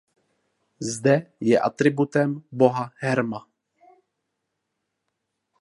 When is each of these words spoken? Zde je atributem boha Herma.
Zde 0.93 1.15
je 1.39 1.59
atributem 1.59 2.35
boha 2.51 2.89
Herma. 3.01 3.45